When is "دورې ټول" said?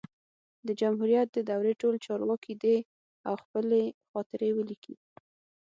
1.49-1.95